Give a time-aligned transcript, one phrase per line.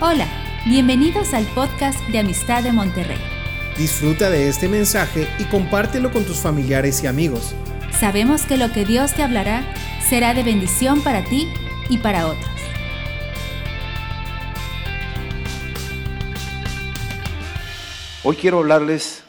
[0.00, 0.26] Hola,
[0.66, 3.16] bienvenidos al podcast de Amistad de Monterrey.
[3.78, 7.54] Disfruta de este mensaje y compártelo con tus familiares y amigos.
[7.92, 9.62] Sabemos que lo que Dios te hablará
[10.06, 11.48] será de bendición para ti
[11.88, 12.50] y para otros.
[18.24, 19.22] Hoy quiero hablarles,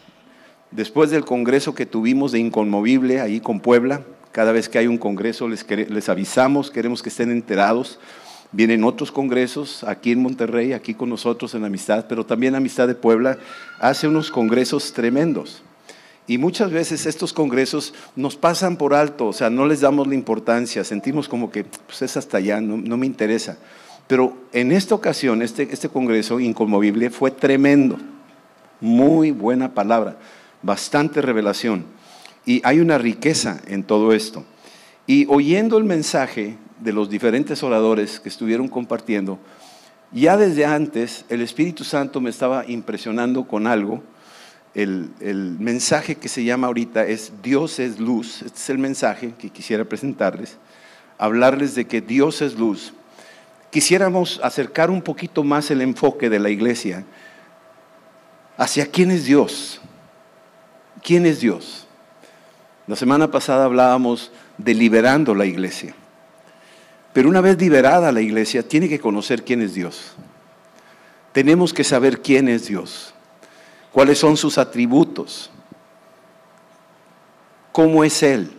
[0.72, 4.02] después del congreso que tuvimos de Inconmovible ahí con Puebla,
[4.32, 8.00] cada vez que hay un congreso les, les avisamos, queremos que estén enterados.
[8.56, 12.96] Vienen otros congresos aquí en Monterrey, aquí con nosotros en Amistad, pero también Amistad de
[12.96, 13.38] Puebla
[13.82, 15.62] hace unos congresos tremendos.
[16.26, 20.16] Y muchas veces estos congresos nos pasan por alto, o sea, no les damos la
[20.16, 23.58] importancia, sentimos como que pues es hasta allá, no, no me interesa.
[24.08, 27.98] Pero en esta ocasión, este, este congreso inconmovible fue tremendo,
[28.80, 30.18] muy buena palabra,
[30.62, 31.84] bastante revelación.
[32.46, 34.46] Y hay una riqueza en todo esto.
[35.08, 39.40] Y oyendo el mensaje de los diferentes oradores que estuvieron compartiendo,
[40.12, 44.04] ya desde antes el Espíritu Santo me estaba impresionando con algo.
[44.74, 45.10] El,
[45.60, 48.42] mensaje que se llama ahorita es Dios es luz.
[48.42, 50.58] Este es el mensaje que quisiera presentarles.
[51.18, 52.94] Hablarles de que Dios es luz.
[53.72, 57.06] Quisiéramos acercar un poquito más el enfoque de la iglesia
[58.58, 59.82] hacia quién es Dios.
[61.04, 61.88] ¿Quién es Dios?
[62.88, 65.96] La semana pasada hablábamos de liberando la iglesia.
[67.16, 70.12] Pero una vez liberada la iglesia, tiene que conocer quién es Dios.
[71.32, 73.14] Tenemos que saber quién es Dios,
[73.94, 75.50] cuáles son sus atributos,
[77.72, 78.52] cómo es Él,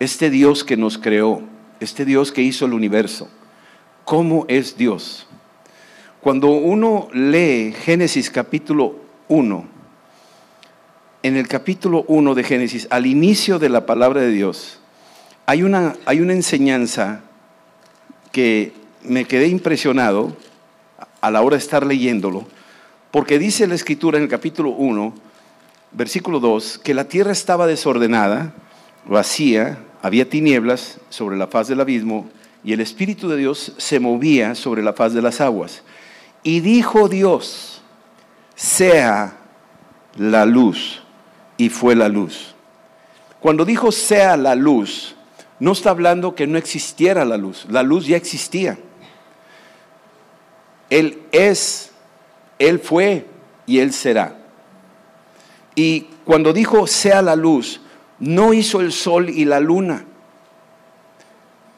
[0.00, 1.42] este Dios que nos creó,
[1.78, 3.28] este Dios que hizo el universo,
[4.04, 5.28] cómo es Dios.
[6.20, 8.96] Cuando uno lee Génesis capítulo
[9.28, 9.64] 1,
[11.22, 14.80] en el capítulo 1 de Génesis, al inicio de la palabra de Dios,
[15.46, 17.22] hay una, hay una enseñanza
[18.34, 18.72] que
[19.04, 20.36] me quedé impresionado
[21.20, 22.44] a la hora de estar leyéndolo,
[23.12, 25.14] porque dice la escritura en el capítulo 1,
[25.92, 28.52] versículo 2, que la tierra estaba desordenada,
[29.06, 32.28] vacía, había tinieblas sobre la faz del abismo,
[32.64, 35.82] y el Espíritu de Dios se movía sobre la faz de las aguas.
[36.42, 37.82] Y dijo Dios,
[38.56, 39.36] sea
[40.16, 41.04] la luz,
[41.56, 42.56] y fue la luz.
[43.38, 45.13] Cuando dijo sea la luz,
[45.64, 48.78] no está hablando que no existiera la luz, la luz ya existía.
[50.90, 51.90] Él es,
[52.58, 53.26] Él fue
[53.64, 54.36] y Él será.
[55.74, 57.80] Y cuando dijo sea la luz,
[58.18, 60.04] no hizo el sol y la luna.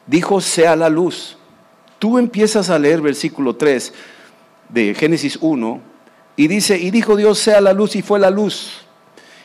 [0.05, 1.37] Dijo sea la luz.
[1.97, 3.93] Tú empiezas a leer versículo 3
[4.67, 5.79] de Génesis 1
[6.35, 8.85] y dice, y dijo Dios sea la luz y fue la luz.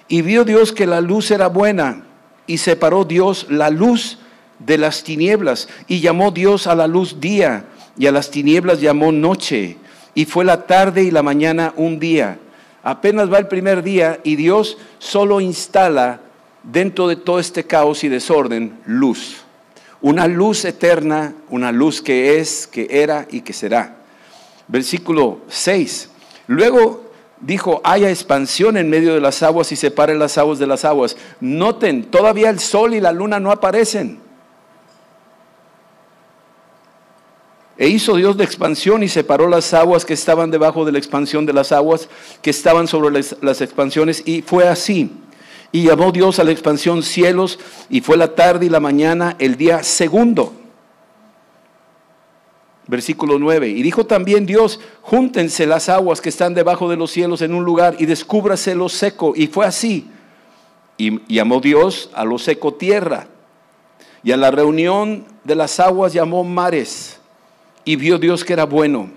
[0.08, 2.06] Y vio Dios que la luz era buena
[2.48, 4.18] y separó Dios la luz
[4.64, 7.64] de las tinieblas y llamó Dios a la luz día
[7.98, 9.76] y a las tinieblas llamó noche
[10.14, 12.38] y fue la tarde y la mañana un día.
[12.82, 16.20] Apenas va el primer día y Dios solo instala
[16.62, 19.42] dentro de todo este caos y desorden luz.
[20.00, 23.96] Una luz eterna, una luz que es, que era y que será.
[24.66, 26.10] Versículo 6.
[26.48, 30.84] Luego dijo, haya expansión en medio de las aguas y separe las aguas de las
[30.84, 31.16] aguas.
[31.40, 34.18] Noten, todavía el sol y la luna no aparecen.
[37.78, 41.46] E hizo Dios de expansión y separó las aguas que estaban debajo de la expansión
[41.46, 42.08] de las aguas
[42.42, 45.10] que estaban sobre las, las, expansiones y fue así.
[45.72, 49.56] Y llamó Dios a la expansión cielos y fue la tarde y la mañana el
[49.56, 50.52] día segundo.
[52.86, 53.68] Versículo 9.
[53.68, 57.64] Y dijo también Dios, júntense las aguas que están debajo de los cielos en un
[57.64, 59.32] lugar y descúbrase lo seco.
[59.34, 60.10] Y fue así.
[60.98, 63.28] Y llamó Dios a lo seco tierra.
[64.22, 67.21] Y a la reunión de las aguas llamó mares
[67.84, 69.10] y vio Dios que era bueno.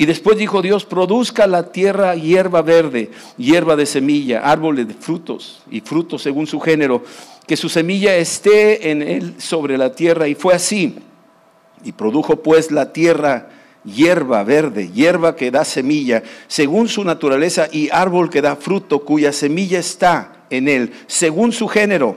[0.00, 5.62] Y después dijo Dios, produzca la tierra hierba verde, hierba de semilla, árboles de frutos
[5.70, 7.02] y frutos según su género,
[7.46, 10.28] que su semilla esté en él sobre la tierra.
[10.28, 10.98] Y fue así.
[11.84, 13.48] Y produjo pues la tierra
[13.84, 19.32] hierba verde, hierba que da semilla, según su naturaleza, y árbol que da fruto, cuya
[19.32, 22.16] semilla está en él, según su género.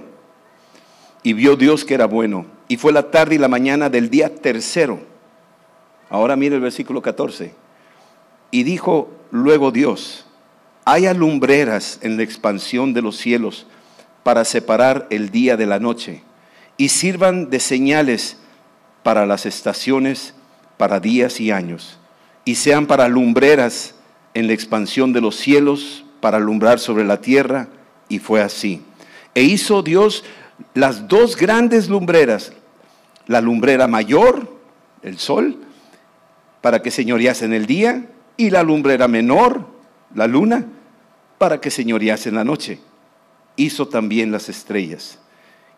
[1.23, 2.45] Y vio Dios que era bueno.
[2.67, 5.10] Y fue la tarde y la mañana del día tercero.
[6.11, 7.53] Ahora mire el versículo 14.
[8.51, 10.25] Y dijo luego Dios,
[10.83, 13.65] haya lumbreras en la expansión de los cielos
[14.21, 16.21] para separar el día de la noche
[16.75, 18.37] y sirvan de señales
[19.03, 20.33] para las estaciones,
[20.75, 21.97] para días y años,
[22.43, 23.95] y sean para lumbreras
[24.33, 27.69] en la expansión de los cielos, para alumbrar sobre la tierra,
[28.09, 28.81] y fue así.
[29.33, 30.25] E hizo Dios
[30.73, 32.51] las dos grandes lumbreras,
[33.27, 34.59] la lumbrera mayor,
[35.03, 35.57] el sol,
[36.61, 38.05] para que señorease en el día,
[38.37, 39.67] y la lumbrera menor,
[40.15, 40.65] la luna,
[41.37, 42.79] para que señorease en la noche.
[43.55, 45.19] Hizo también las estrellas.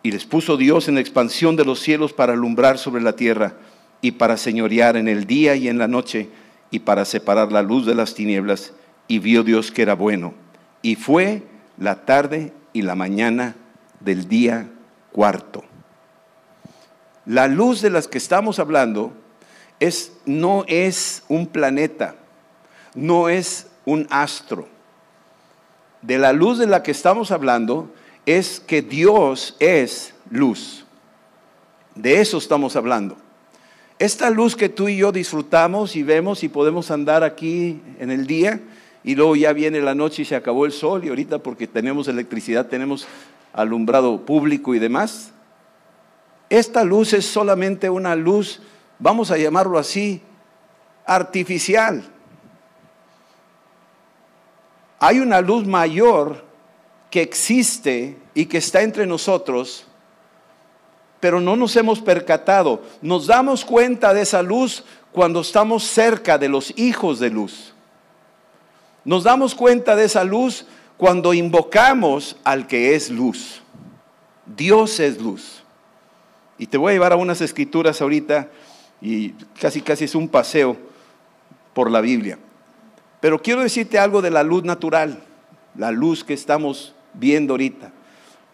[0.03, 3.55] Y les puso Dios en la expansión de los cielos para alumbrar sobre la tierra,
[4.01, 6.29] y para señorear en el día y en la noche,
[6.71, 8.73] y para separar la luz de las tinieblas.
[9.07, 10.33] Y vio Dios que era bueno.
[10.81, 11.43] Y fue
[11.77, 13.55] la tarde y la mañana
[14.01, 14.69] del día
[15.11, 15.63] cuarto.
[17.25, 19.13] La luz de las que estamos hablando
[19.79, 22.15] es, no es un planeta,
[22.95, 24.67] no es un astro.
[26.01, 27.91] De la luz de la que estamos hablando
[28.25, 30.85] es que Dios es luz.
[31.95, 33.17] De eso estamos hablando.
[33.99, 38.27] Esta luz que tú y yo disfrutamos y vemos y podemos andar aquí en el
[38.27, 38.59] día
[39.03, 42.07] y luego ya viene la noche y se acabó el sol y ahorita porque tenemos
[42.07, 43.07] electricidad tenemos
[43.53, 45.31] alumbrado público y demás.
[46.49, 48.61] Esta luz es solamente una luz,
[49.03, 50.21] vamos a llamarlo así,
[51.05, 52.01] artificial.
[54.97, 56.45] Hay una luz mayor
[57.11, 59.85] que existe y que está entre nosotros,
[61.19, 62.81] pero no nos hemos percatado.
[63.01, 67.73] Nos damos cuenta de esa luz cuando estamos cerca de los hijos de luz.
[69.03, 70.65] Nos damos cuenta de esa luz
[70.95, 73.61] cuando invocamos al que es luz.
[74.45, 75.61] Dios es luz.
[76.57, 78.47] Y te voy a llevar a unas escrituras ahorita
[79.03, 79.29] y
[79.59, 80.75] casi casi es un paseo
[81.75, 82.39] por la Biblia.
[83.19, 85.23] Pero quiero decirte algo de la luz natural,
[85.75, 87.91] la luz que estamos viendo ahorita.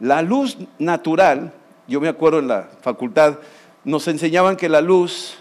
[0.01, 1.53] La luz natural,
[1.87, 3.39] yo me acuerdo en la facultad,
[3.85, 5.37] nos enseñaban que la luz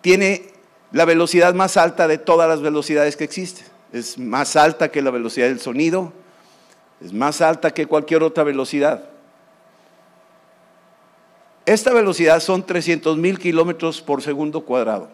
[0.00, 0.46] tiene
[0.90, 5.12] la velocidad más alta de todas las velocidades que existen es más alta que la
[5.12, 6.12] velocidad del sonido,
[7.00, 9.08] es más alta que cualquier otra velocidad.
[11.66, 15.08] Esta velocidad son 300 mil kilómetros por segundo cuadrado.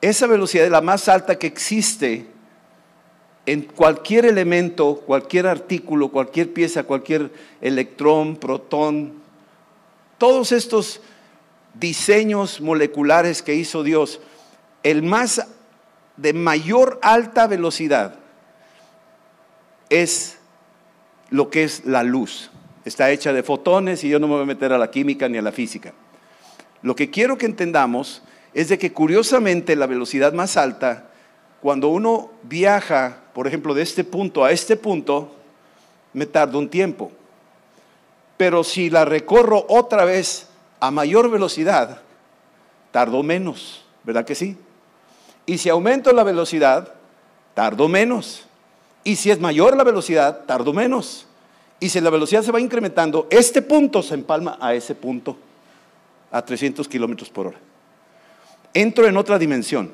[0.00, 2.26] Esa velocidad es la más alta que existe
[3.44, 7.30] en cualquier elemento, cualquier artículo, cualquier pieza, cualquier
[7.60, 9.14] electrón, protón,
[10.18, 11.00] todos estos
[11.74, 14.20] diseños moleculares que hizo Dios,
[14.82, 15.46] el más
[16.16, 18.16] de mayor alta velocidad
[19.88, 20.38] es
[21.30, 22.50] lo que es la luz.
[22.84, 25.38] Está hecha de fotones y yo no me voy a meter a la química ni
[25.38, 25.92] a la física.
[26.82, 28.22] Lo que quiero que entendamos
[28.54, 31.10] es de que curiosamente la velocidad más alta,
[31.60, 35.34] cuando uno viaja, por ejemplo, de este punto a este punto,
[36.12, 37.12] me tarda un tiempo.
[38.36, 40.48] Pero si la recorro otra vez
[40.80, 42.00] a mayor velocidad,
[42.92, 44.56] tardo menos, ¿verdad que sí?
[45.44, 46.94] Y si aumento la velocidad,
[47.54, 48.46] tardo menos.
[49.02, 51.26] Y si es mayor la velocidad, tardo menos.
[51.80, 55.36] Y si la velocidad se va incrementando, este punto se empalma a ese punto,
[56.30, 57.58] a 300 kilómetros por hora.
[58.74, 59.92] Entro en otra dimensión.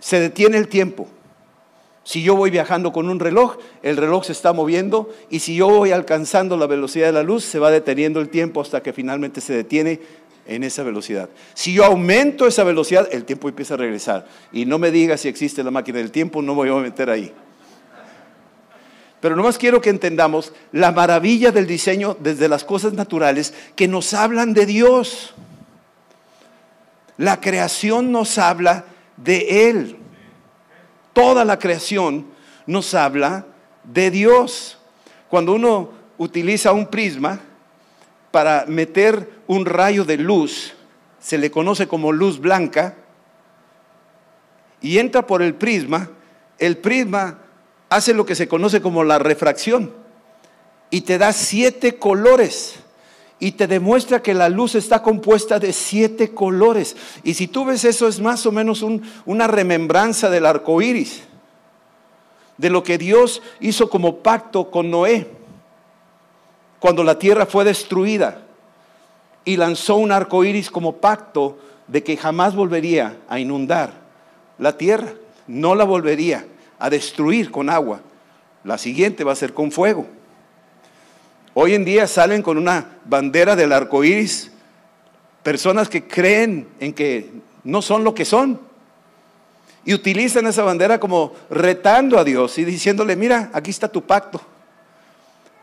[0.00, 1.08] Se detiene el tiempo.
[2.04, 5.68] Si yo voy viajando con un reloj, el reloj se está moviendo y si yo
[5.68, 9.40] voy alcanzando la velocidad de la luz, se va deteniendo el tiempo hasta que finalmente
[9.42, 10.00] se detiene
[10.46, 11.28] en esa velocidad.
[11.52, 14.26] Si yo aumento esa velocidad, el tiempo empieza a regresar.
[14.52, 17.10] Y no me diga si existe la máquina del tiempo, no me voy a meter
[17.10, 17.32] ahí.
[19.20, 24.14] Pero nomás quiero que entendamos la maravilla del diseño desde las cosas naturales que nos
[24.14, 25.34] hablan de Dios.
[27.16, 28.84] La creación nos habla
[29.16, 29.96] de Él.
[31.12, 32.26] Toda la creación
[32.66, 33.46] nos habla
[33.82, 34.78] de Dios.
[35.28, 37.40] Cuando uno utiliza un prisma
[38.30, 40.74] para meter un rayo de luz,
[41.18, 42.94] se le conoce como luz blanca,
[44.80, 46.08] y entra por el prisma,
[46.58, 47.38] el prisma
[47.88, 49.92] hace lo que se conoce como la refracción
[50.90, 52.76] y te da siete colores
[53.40, 56.96] y te demuestra que la luz está compuesta de siete colores.
[57.22, 58.84] Y si tú ves eso es más o menos
[59.24, 61.22] una remembranza del arco iris,
[62.56, 65.30] de lo que Dios hizo como pacto con Noé
[66.80, 68.42] cuando la tierra fue destruida
[69.44, 73.92] y lanzó un arco iris como pacto de que jamás volvería a inundar
[74.58, 75.12] la tierra,
[75.46, 76.44] no la volvería
[76.78, 78.00] a destruir con agua.
[78.64, 80.06] La siguiente va a ser con fuego.
[81.54, 84.52] Hoy en día salen con una bandera del arco iris
[85.42, 87.30] personas que creen en que
[87.64, 88.60] no son lo que son
[89.84, 94.40] y utilizan esa bandera como retando a Dios y diciéndole, mira, aquí está tu pacto.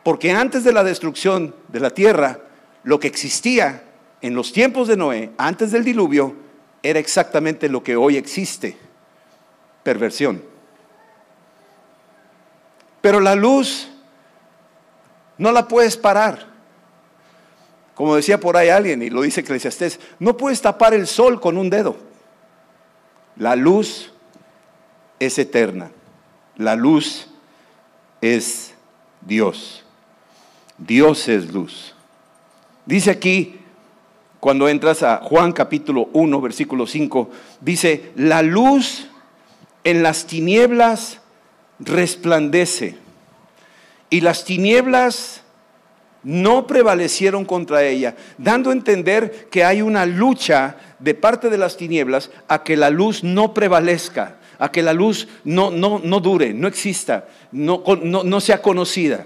[0.04, 2.40] Porque antes de la destrucción de la tierra,
[2.84, 3.84] lo que existía
[4.22, 6.36] en los tiempos de Noé, antes del diluvio,
[6.82, 8.78] era exactamente lo que hoy existe,
[9.84, 10.42] perversión.
[13.06, 13.88] Pero la luz
[15.38, 16.48] no la puedes parar.
[17.94, 21.60] Como decía por ahí alguien, y lo dice Eclesiastés, no puedes tapar el sol con
[21.60, 21.98] un dedo.
[23.36, 24.12] La luz
[25.20, 25.92] es eterna.
[26.56, 27.28] La luz
[28.22, 28.74] es
[29.22, 29.86] Dios.
[30.80, 31.94] Dios es luz.
[32.88, 33.60] Dice aquí,
[34.40, 37.30] cuando entras a Juan capítulo 1, versículo 5,
[37.62, 39.10] dice, la luz
[39.84, 41.22] en las tinieblas
[41.80, 42.98] resplandece
[44.10, 45.42] y las tinieblas
[46.24, 51.78] no prevalecieron contra ella, dando a entender que hay una lucha de parte de las
[51.78, 56.54] tinieblas a que la luz no prevalezca, a que la luz no, no, no dure,
[56.54, 59.26] no exista, no, no, no sea conocida.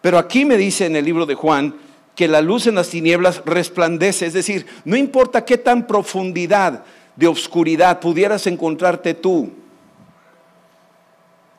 [0.00, 1.74] Pero aquí me dice en el libro de Juan
[2.14, 6.84] que la luz en las tinieblas resplandece, es decir, no importa qué tan profundidad
[7.16, 9.50] de oscuridad pudieras encontrarte tú,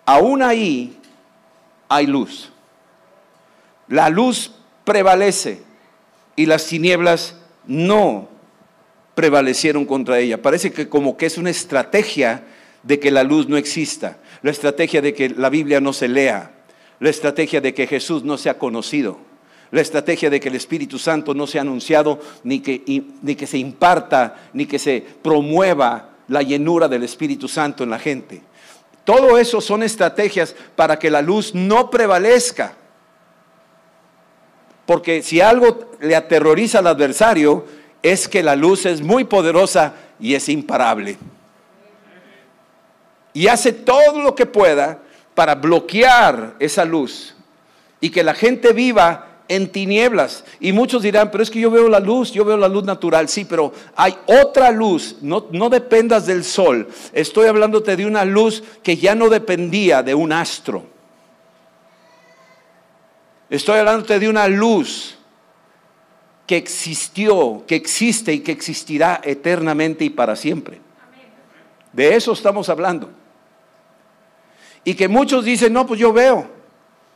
[0.06, 0.98] aún ahí
[1.88, 2.52] hay luz.
[3.88, 4.52] La luz
[4.84, 5.62] prevalece
[6.36, 8.30] y las tinieblas no
[9.16, 10.42] prevalecieron contra ella.
[10.42, 12.44] Parece que como que es una estrategia
[12.82, 16.52] de que la luz no exista, la estrategia de que la Biblia no se lea,
[17.00, 19.20] la estrategia de que Jesús no sea conocido,
[19.74, 24.68] la estrategia de que el Espíritu Santo no sea anunciado, ni que, se imparta, ni
[24.68, 28.44] que se promueva la llenura del Espíritu Santo en la gente.
[29.04, 32.76] Todo eso son estrategias para que la luz no prevalezca.
[34.86, 37.66] Porque si algo le aterroriza al adversario
[38.04, 41.18] es que la luz es muy poderosa y es imparable.
[43.34, 45.00] Y hace todo lo que pueda
[45.34, 47.34] para bloquear esa luz
[48.00, 50.44] y que la gente viva en tinieblas.
[50.60, 53.30] Y muchos dirán, pero es que yo veo la luz, yo veo la luz natural,
[53.30, 56.88] sí, pero hay otra luz, no, no dependas del sol.
[57.14, 60.86] Estoy hablándote de una luz que ya no dependía de un astro.
[63.50, 65.18] Estoy hablándote de una luz
[66.48, 70.82] que existió, que existe y que existirá eternamente y para siempre.
[71.92, 73.12] De eso estamos hablando.
[74.84, 76.50] Y que muchos dicen, no, pues yo veo,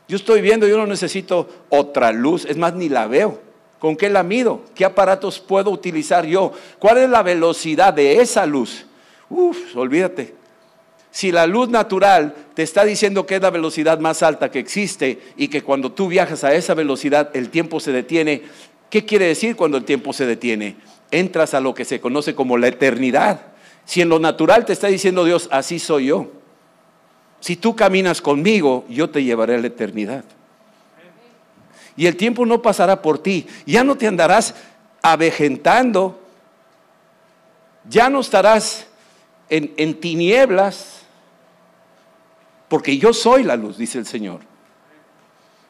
[0.08, 3.40] yo estoy viendo, yo no necesito otra luz, es más, ni la veo.
[3.78, 4.62] ¿Con qué la mido?
[4.74, 6.52] ¿Qué aparatos puedo utilizar yo?
[6.78, 8.86] ¿Cuál es la velocidad de esa luz?
[9.28, 10.34] Uf, olvídate.
[11.10, 15.20] Si la luz natural te está diciendo que es la velocidad más alta que existe
[15.36, 18.42] y que cuando tú viajas a esa velocidad el tiempo se detiene,
[18.90, 20.76] ¿qué quiere decir cuando el tiempo se detiene?
[21.10, 23.40] Entras a lo que se conoce como la eternidad.
[23.84, 26.30] Si en lo natural te está diciendo Dios, así soy yo.
[27.40, 30.24] Si tú caminas conmigo, yo te llevaré a la eternidad.
[31.96, 33.46] Y el tiempo no pasará por ti.
[33.66, 34.54] Ya no te andarás
[35.02, 36.20] avejentando.
[37.88, 38.86] Ya no estarás
[39.48, 41.02] en, en tinieblas.
[42.68, 44.40] Porque yo soy la luz, dice el Señor.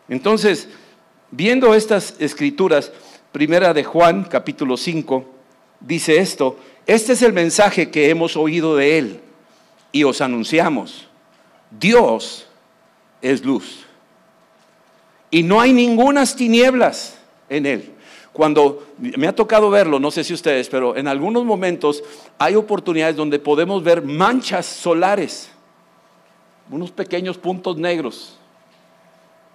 [0.09, 0.69] Entonces,
[1.31, 2.93] viendo estas escrituras,
[3.31, 5.25] primera de Juan, capítulo 5,
[5.81, 9.21] dice esto, este es el mensaje que hemos oído de Él
[9.93, 11.08] y os anunciamos
[11.71, 12.47] Dios
[13.21, 13.85] es luz.
[15.31, 17.95] Y no hay ningunas tinieblas en Él.
[18.33, 22.05] Cuando me ha tocado verlo, no sé si ustedes, pero en algunos momentos
[22.39, 25.51] hay oportunidades donde podemos ver manchas solares,
[26.71, 28.39] unos pequeños puntos negros.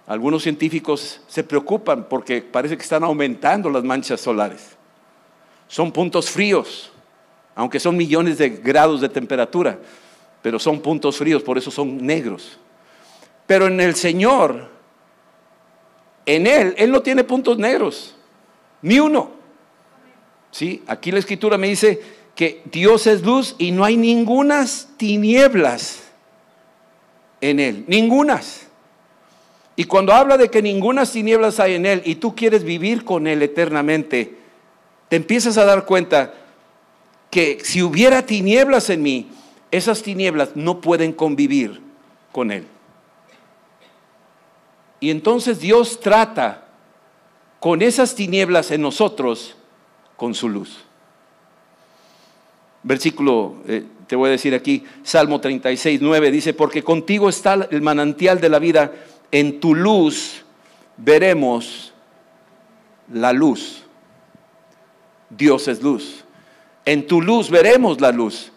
[0.06, 4.76] Algunos científicos se preocupan porque parece que están aumentando las manchas solares.
[5.66, 6.92] Son puntos fríos,
[7.54, 9.78] aunque son millones de grados de temperatura
[10.44, 12.58] pero son puntos fríos, por eso son negros.
[13.46, 14.68] Pero en el Señor,
[16.26, 18.14] en Él, Él no tiene puntos negros,
[18.82, 19.30] ni uno.
[20.50, 20.82] ¿Sí?
[20.86, 21.98] Aquí la escritura me dice
[22.34, 26.02] que Dios es luz y no hay ningunas tinieblas
[27.40, 28.66] en Él, ningunas.
[29.76, 33.26] Y cuando habla de que ningunas tinieblas hay en Él y tú quieres vivir con
[33.26, 34.36] Él eternamente,
[35.08, 36.34] te empiezas a dar cuenta
[37.30, 39.30] que si hubiera tinieblas en mí,
[39.70, 41.80] esas tinieblas no pueden convivir
[42.32, 42.66] con Él.
[45.00, 46.64] Y entonces Dios trata
[47.60, 49.56] con esas tinieblas en nosotros
[50.16, 50.84] con su luz.
[52.82, 57.82] Versículo, eh, te voy a decir aquí, Salmo 36, 9, dice, porque contigo está el
[57.82, 58.92] manantial de la vida,
[59.30, 60.44] en tu luz
[60.96, 61.92] veremos
[63.12, 63.82] la luz.
[65.30, 66.24] Dios es luz.
[66.84, 68.52] En tu luz veremos la luz.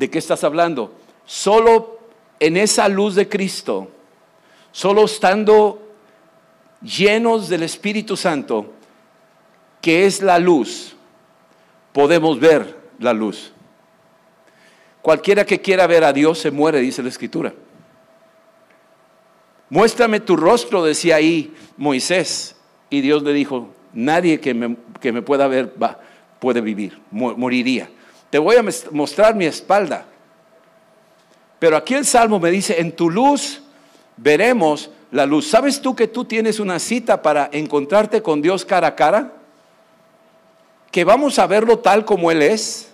[0.00, 0.94] ¿De qué estás hablando?
[1.26, 1.98] Solo
[2.38, 3.90] en esa luz de Cristo,
[4.72, 5.92] solo estando
[6.80, 8.72] llenos del Espíritu Santo,
[9.82, 10.96] que es la luz,
[11.92, 13.52] podemos ver la luz.
[15.02, 17.52] Cualquiera que quiera ver a Dios se muere, dice la Escritura.
[19.68, 22.56] Muéstrame tu rostro, decía ahí Moisés.
[22.88, 26.00] Y Dios le dijo, nadie que me, que me pueda ver va,
[26.38, 27.90] puede vivir, moriría.
[28.30, 30.06] Te voy a mostrar mi espalda.
[31.58, 33.60] Pero aquí el Salmo me dice, en tu luz
[34.16, 35.48] veremos la luz.
[35.48, 39.32] ¿Sabes tú que tú tienes una cita para encontrarte con Dios cara a cara?
[40.90, 42.90] Que vamos a verlo tal como Él es.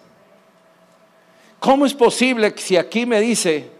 [1.60, 3.70] ¿Cómo es posible que si aquí me dice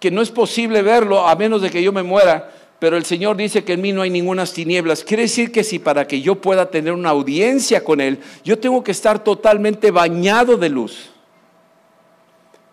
[0.00, 3.36] que no es posible verlo a menos de que yo me muera, pero el Señor
[3.36, 5.02] dice que en mí no hay ninguna tinieblas?
[5.02, 8.84] Quiere decir que si para que yo pueda tener una audiencia con Él, yo tengo
[8.84, 11.10] que estar totalmente bañado de luz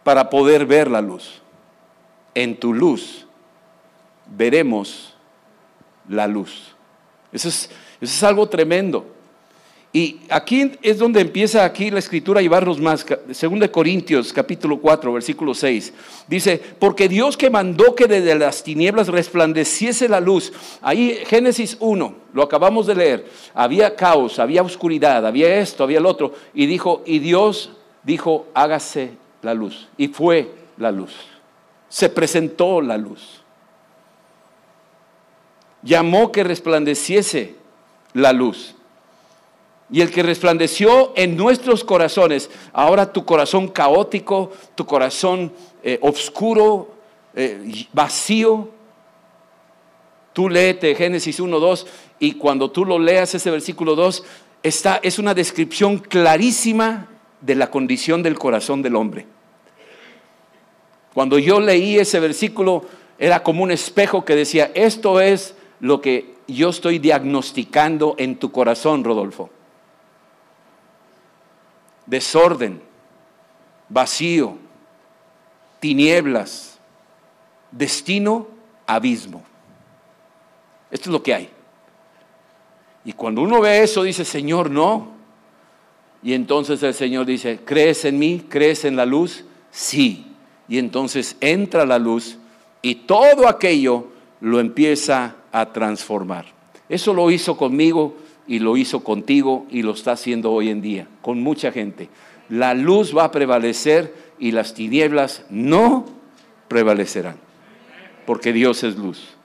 [0.04, 1.42] para poder ver la luz.
[2.36, 3.26] En tu luz
[4.28, 5.16] veremos
[6.08, 6.76] la luz.
[7.32, 9.14] Eso es, eso es algo tremendo.
[9.96, 13.06] Y aquí es donde empieza aquí la escritura a llevarnos más.
[13.32, 15.94] Según de Corintios capítulo 4, versículo 6.
[16.28, 20.52] Dice, porque Dios que mandó que desde las tinieblas resplandeciese la luz.
[20.82, 23.25] Ahí Génesis 1, lo acabamos de leer.
[23.54, 26.34] Había caos, había oscuridad, había esto, había el otro.
[26.54, 27.72] Y dijo, y Dios
[28.04, 29.12] dijo, hágase
[29.44, 29.88] la luz.
[29.96, 31.14] Y fue la luz.
[31.88, 33.42] Se presentó la luz.
[35.84, 37.56] Llamó que resplandeciese
[38.12, 38.75] la luz
[39.89, 46.96] y el que resplandeció en nuestros corazones, ahora tu corazón caótico, tu corazón eh, oscuro,
[47.36, 48.70] eh, vacío,
[50.34, 51.88] tú léete Génesis 1, 2
[52.20, 54.24] y cuando tú lo leas ese versículo 2,
[54.63, 57.08] está, es una descripción clarísima
[57.42, 59.27] de la condición del corazón del hombre.
[61.13, 62.84] Cuando yo leí ese versículo,
[63.20, 68.51] era como un espejo que decía, esto es lo que yo estoy diagnosticando en tu
[68.51, 69.51] corazón, Rodolfo
[72.06, 72.82] desorden,
[73.90, 74.58] vacío,
[75.80, 76.80] tinieblas,
[77.72, 78.48] destino,
[78.86, 79.44] abismo.
[80.92, 81.50] Esto es lo que hay.
[83.04, 85.14] Y cuando uno ve eso, dice, Señor, no.
[86.24, 88.46] Y entonces el Señor dice, ¿crees en mí?
[88.50, 89.46] ¿Crees en la luz?
[89.70, 90.26] Sí.
[90.68, 92.39] Y entonces entra la luz
[92.82, 94.08] y todo aquello
[94.41, 96.46] lo empieza a transformar.
[96.89, 98.15] Eso lo hizo conmigo
[98.47, 102.10] y lo hizo contigo y lo está haciendo hoy en día, con mucha gente.
[102.49, 106.05] La luz va a prevalecer y las tinieblas no
[106.67, 107.38] prevalecerán,
[108.25, 109.36] porque Dios es luz.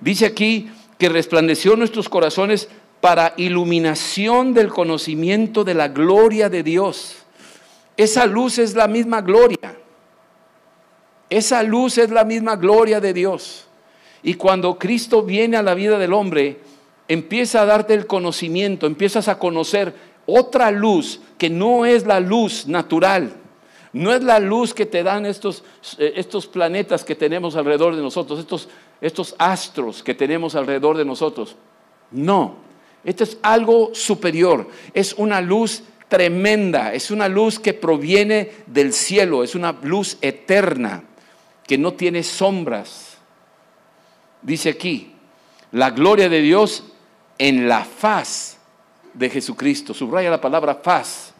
[0.00, 2.68] Dice aquí que resplandeció nuestros corazones
[3.00, 7.16] para iluminación del conocimiento de la gloria de Dios.
[7.96, 9.76] Esa luz es la misma gloria.
[11.30, 13.66] Esa luz es la misma gloria de Dios.
[14.22, 16.58] Y cuando Cristo viene a la vida del hombre,
[17.08, 19.94] empieza a darte el conocimiento, empiezas a conocer
[20.26, 23.32] otra luz que no es la luz natural,
[23.94, 25.64] no es la luz que te dan estos,
[25.98, 28.68] eh, estos planetas que tenemos alrededor de nosotros, estos,
[29.00, 31.56] estos astros que tenemos alrededor de nosotros.
[32.10, 32.56] No,
[33.04, 39.42] esto es algo superior, es una luz tremenda, es una luz que proviene del cielo,
[39.42, 41.04] es una luz eterna,
[41.66, 43.18] que no tiene sombras.
[44.42, 45.12] Dice aquí,
[45.72, 46.84] la gloria de Dios
[47.38, 48.58] en la faz
[49.14, 49.94] de Jesucristo.
[49.94, 51.32] Subraya la palabra faz.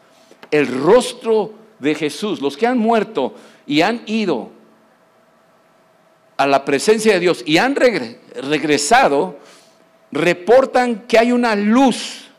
[0.50, 2.40] El rostro de Jesús.
[2.40, 3.34] Los que han muerto
[3.66, 4.50] y han ido
[6.36, 9.38] a la presencia de Dios y han regresado,
[10.12, 12.30] reportan que hay una luz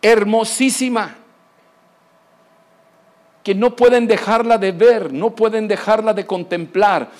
[0.00, 1.16] hermosísima
[3.44, 7.10] que no pueden dejarla de ver, no pueden dejarla de contemplar.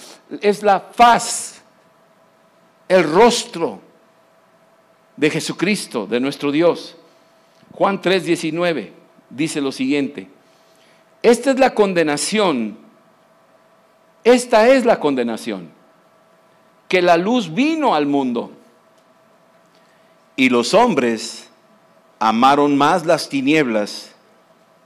[0.40, 1.62] Es la faz,
[2.88, 3.85] el rostro
[5.16, 6.96] de Jesucristo, de nuestro Dios.
[7.72, 8.92] Juan 3:19
[9.30, 10.28] dice lo siguiente,
[11.22, 12.78] esta es la condenación,
[14.24, 15.70] esta es la condenación,
[16.88, 18.52] que la luz vino al mundo
[20.36, 21.50] y los hombres
[22.18, 24.14] amaron más las tinieblas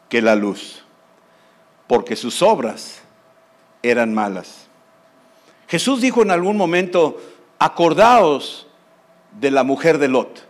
[0.08, 0.84] que la luz,
[1.86, 3.02] porque sus obras
[3.82, 4.66] eran malas.
[5.68, 7.20] Jesús dijo en algún momento,
[7.58, 8.66] acordaos
[9.38, 10.46] de la mujer de Lot.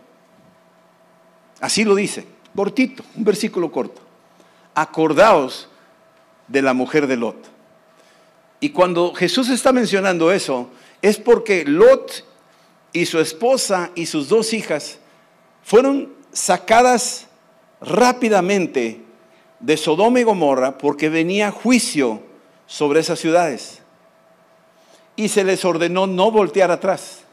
[1.59, 4.01] Así lo dice, cortito, un versículo corto.
[4.73, 5.69] Acordaos
[6.47, 7.37] de la mujer de Lot.
[8.59, 10.69] Y cuando Jesús está mencionando eso,
[11.01, 12.25] es porque Lot
[12.93, 14.99] y su esposa y sus dos hijas
[15.63, 17.27] fueron sacadas
[17.79, 19.01] rápidamente
[19.59, 22.21] de Sodoma y Gomorra porque venía juicio
[22.67, 23.79] sobre esas ciudades.
[25.15, 27.23] Y se les ordenó no voltear atrás.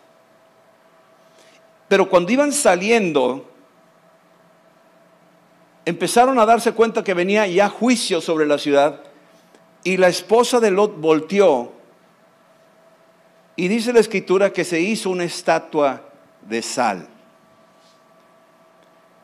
[1.88, 3.50] Pero cuando iban saliendo,
[5.84, 9.00] empezaron a darse cuenta que venía ya juicio sobre la ciudad
[9.82, 11.72] y la esposa de Lot volteó
[13.56, 16.02] Y dice la escritura que se hizo una estatua
[16.42, 17.08] de sal.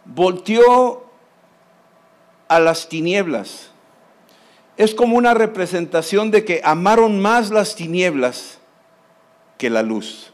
[0.05, 1.05] Volteó
[2.49, 3.71] a las tinieblas.
[4.77, 8.59] Es como una representación de que amaron más las tinieblas
[9.57, 10.34] que la luz.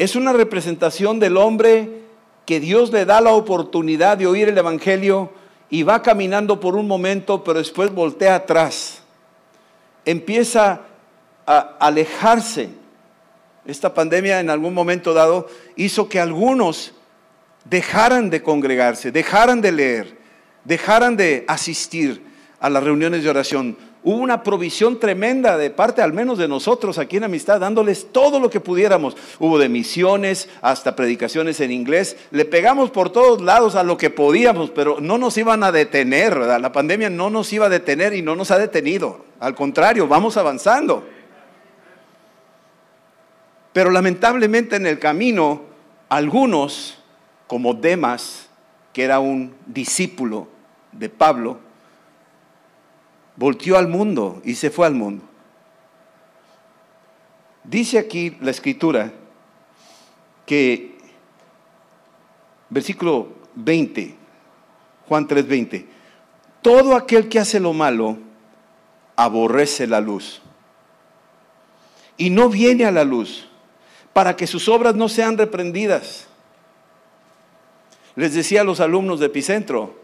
[0.00, 2.00] Es una representación del hombre
[2.46, 5.30] que Dios le da la oportunidad de oír el Evangelio
[5.68, 9.02] y va caminando por un momento, pero después voltea atrás.
[10.06, 10.80] Empieza
[11.46, 12.70] a alejarse.
[13.66, 16.94] Esta pandemia en algún momento dado hizo que algunos
[17.66, 20.16] dejaran de congregarse, dejaran de leer,
[20.64, 22.24] dejaran de asistir
[22.58, 23.76] a las reuniones de oración.
[24.02, 28.40] Hubo una provisión tremenda de parte al menos de nosotros aquí en Amistad, dándoles todo
[28.40, 29.14] lo que pudiéramos.
[29.38, 32.16] Hubo de misiones hasta predicaciones en inglés.
[32.30, 36.34] Le pegamos por todos lados a lo que podíamos, pero no nos iban a detener.
[36.38, 39.26] La pandemia no nos iba a detener y no nos ha detenido.
[39.38, 41.06] Al contrario, vamos avanzando.
[43.74, 45.60] Pero lamentablemente en el camino,
[46.08, 46.98] algunos,
[47.46, 48.48] como Demas,
[48.94, 50.48] que era un discípulo
[50.92, 51.58] de Pablo,
[53.40, 55.24] volteó al mundo y se fue al mundo.
[57.64, 59.14] Dice aquí la escritura
[60.44, 60.98] que,
[62.68, 64.14] versículo 20,
[65.08, 65.86] Juan 3:20,
[66.60, 68.18] todo aquel que hace lo malo
[69.16, 70.42] aborrece la luz
[72.18, 73.48] y no viene a la luz
[74.12, 76.28] para que sus obras no sean reprendidas.
[78.16, 79.98] Les decía a los alumnos de Epicentro,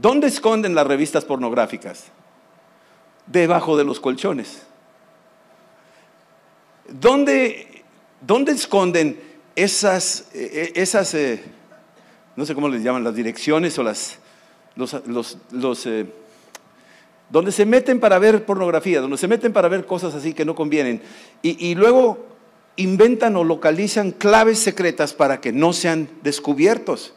[0.00, 2.04] ¿dónde esconden las revistas pornográficas?
[3.26, 4.62] Debajo de los colchones.
[6.88, 7.82] ¿Dónde,
[8.20, 9.18] dónde esconden
[9.56, 11.42] esas, eh, esas eh,
[12.36, 14.18] no sé cómo les llaman, las direcciones o las,
[14.76, 16.06] los, los, eh,
[17.30, 20.54] donde se meten para ver pornografía, donde se meten para ver cosas así que no
[20.54, 21.00] convienen,
[21.42, 22.26] y, y luego
[22.76, 27.14] inventan o localizan claves secretas para que no sean descubiertos.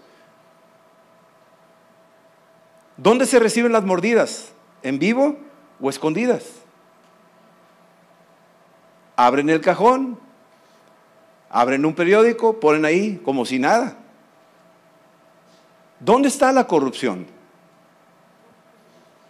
[2.97, 4.49] ¿Dónde se reciben las mordidas?
[4.81, 5.37] ¿En vivo
[5.79, 6.43] o escondidas?
[9.15, 10.19] Abren el cajón,
[11.49, 13.95] abren un periódico, ponen ahí como si nada.
[15.99, 17.27] ¿Dónde está la corrupción?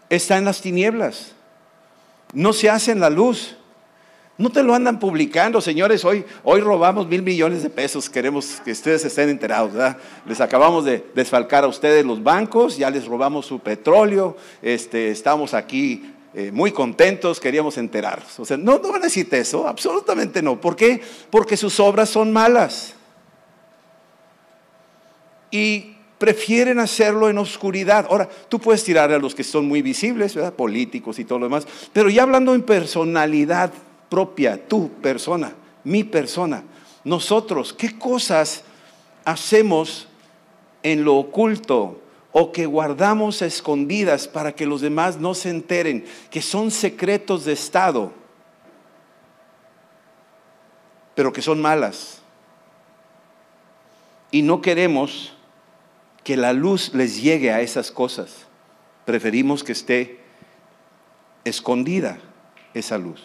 [0.10, 1.34] Está en las tinieblas.
[2.34, 3.57] No se hace en la luz.
[4.38, 6.06] No te lo andan publicando, señores.
[6.06, 8.08] Hoy, hoy robamos mil millones de pesos.
[8.08, 9.74] Queremos que ustedes estén enterados.
[9.74, 9.98] ¿verdad?
[10.28, 14.38] Les acabamos de desfalcar a ustedes los bancos, ya les robamos su petróleo.
[14.62, 18.40] Este, estamos aquí eh, muy contentos, queríamos enterarnos.
[18.40, 20.62] O sea, no, no van a decirte eso, absolutamente no.
[20.62, 21.02] ¿Por qué?
[21.32, 22.94] Porque sus obras son malas.
[25.50, 28.06] Y prefieren hacerlo en oscuridad.
[28.08, 31.66] Ahora, tú puedes tirar a los que son muy visibles, políticos y todo lo demás,
[31.92, 33.72] pero ya hablando en personalidad,
[34.10, 36.64] propia, tu persona, mi persona.
[37.04, 38.64] Nosotros, ¿qué cosas
[39.26, 40.08] hacemos
[40.84, 46.42] en lo oculto o que guardamos escondidas para que los demás no se enteren, que
[46.42, 48.12] son secretos de Estado,
[51.16, 52.22] pero que son malas?
[54.30, 55.34] Y no queremos
[56.24, 58.48] que la luz les llegue a esas cosas.
[59.06, 60.20] Preferimos que esté
[61.46, 62.20] escondida
[62.74, 63.24] esa luz.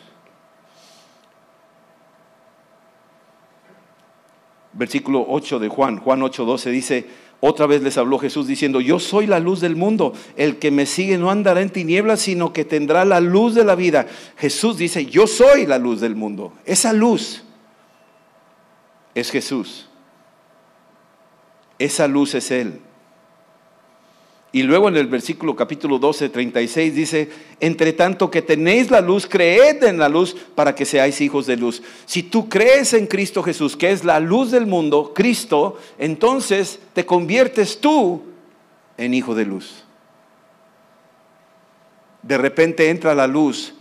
[4.73, 7.07] Versículo 8 de Juan, Juan 8, 12 dice,
[7.41, 10.87] otra vez les habló Jesús diciendo, yo soy la luz del mundo, el que me
[10.87, 14.07] sigue no andará en tinieblas, sino que tendrá la luz de la vida.
[14.37, 16.53] Jesús dice, yo soy la luz del mundo.
[16.65, 17.43] Esa luz
[19.15, 19.89] es Jesús.
[21.79, 22.81] Esa luz es Él.
[24.55, 29.27] Y luego en el versículo capítulo 12, 36 dice, entre tanto que tenéis la luz,
[29.27, 31.83] creed en la luz para que seáis hijos de luz.
[32.05, 37.07] Si tú crees en Cristo Jesús, que es la luz del mundo, Cristo, entonces te
[37.07, 38.25] conviertes tú
[38.99, 39.85] en hijo de luz.
[42.23, 43.75] De repente entra la luz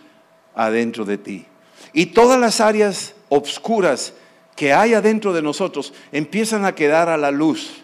[0.55, 1.45] adentro de ti.
[1.91, 4.13] Y todas las áreas obscuras
[4.55, 7.80] que hay adentro de nosotros empiezan a quedar a la luz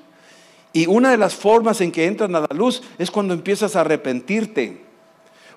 [0.73, 3.81] y una de las formas en que entran a la luz es cuando empiezas a
[3.81, 4.81] arrepentirte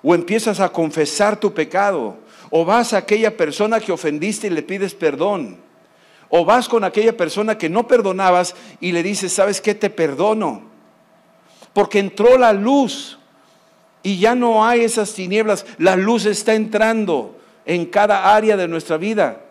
[0.01, 2.17] o empiezas a confesar tu pecado
[2.49, 5.57] o vas a aquella persona que ofendiste y le pides perdón.
[6.29, 9.75] O vas con aquella persona que no perdonabas y le dices, ¿sabes qué?
[9.75, 10.61] Te perdono.
[11.73, 13.19] Porque entró la luz
[14.01, 15.65] y ya no hay esas tinieblas.
[15.77, 19.41] La luz está entrando en cada área de nuestra vida.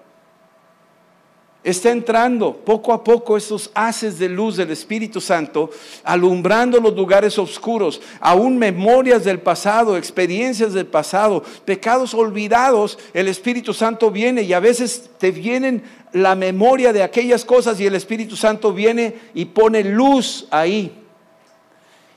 [1.62, 5.68] Está entrando poco a poco esos haces de luz del Espíritu Santo,
[6.04, 12.98] alumbrando los lugares oscuros, aún memorias del pasado, experiencias del pasado, pecados olvidados.
[13.12, 15.82] El Espíritu Santo viene y a veces te vienen
[16.14, 20.96] la memoria de aquellas cosas y el Espíritu Santo viene y pone luz ahí.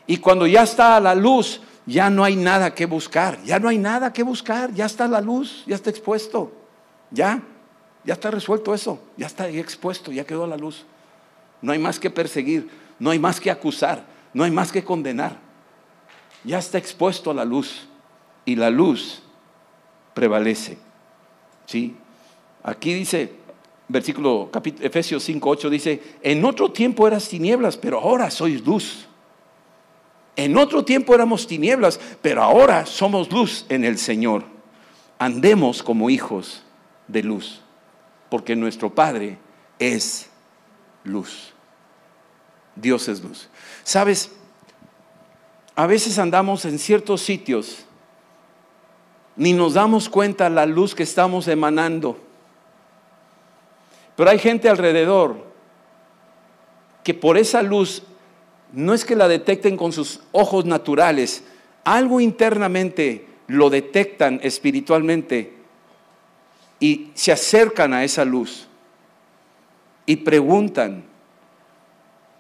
[0.07, 3.67] Y cuando ya está a la luz, ya no hay nada que buscar, ya no
[3.67, 6.49] hay nada que buscar, ya está la luz, ya está expuesto,
[7.11, 7.41] ya.
[8.05, 10.85] Ya está resuelto eso, ya está expuesto, ya quedó a la luz.
[11.61, 15.39] No hay más que perseguir, no hay más que acusar, no hay más que condenar.
[16.43, 17.87] Ya está expuesto a la luz
[18.43, 19.23] y la luz
[20.13, 20.77] prevalece.
[21.65, 21.95] ¿Sí?
[22.61, 23.31] Aquí dice,
[23.87, 29.07] versículo Efesios 5, 8 dice, en otro tiempo eras tinieblas, pero ahora sois luz.
[30.35, 34.43] En otro tiempo éramos tinieblas, pero ahora somos luz en el Señor.
[35.19, 36.63] Andemos como hijos
[37.07, 37.62] de luz
[38.33, 39.37] porque nuestro Padre
[39.77, 40.27] es
[41.03, 41.53] luz.
[42.75, 43.47] Dios es luz.
[43.83, 44.31] Sabes,
[45.75, 47.85] a veces andamos en ciertos sitios,
[49.35, 52.17] ni nos damos cuenta la luz que estamos emanando.
[54.15, 55.35] Pero hay gente alrededor
[57.03, 58.01] que por esa luz
[58.71, 61.43] no es que la detecten con sus ojos naturales,
[61.83, 65.62] algo internamente lo detectan espiritualmente
[66.83, 68.67] y se acercan a esa luz
[70.05, 71.05] y preguntan.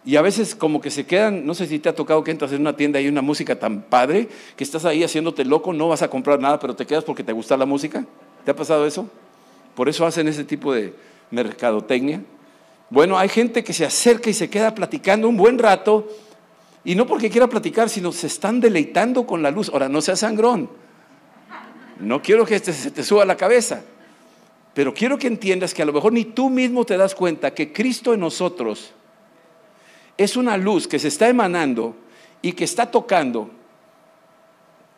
[0.03, 2.51] Y a veces como que se quedan, no sé si te ha tocado que entras
[2.51, 4.27] en una tienda y hay una música tan padre
[4.57, 7.31] que estás ahí haciéndote loco, no vas a comprar nada, pero te quedas porque te
[7.31, 8.05] gusta la música.
[8.43, 9.09] ¿Te ha pasado eso?
[9.75, 10.93] Por eso hacen ese tipo de
[11.31, 12.21] mercadotecnia.
[12.89, 16.09] Bueno, hay gente que se acerca y se queda platicando un buen rato,
[16.83, 19.69] y no porque quiera platicar, sino se están deleitando con la luz.
[19.69, 20.69] Ahora, no seas sangrón.
[21.97, 23.83] No quiero que se te suba la cabeza.
[24.73, 27.71] Pero quiero que entiendas que a lo mejor ni tú mismo te das cuenta que
[27.71, 28.91] Cristo en nosotros
[30.17, 31.95] es una luz que se está emanando
[32.41, 33.49] y que está tocando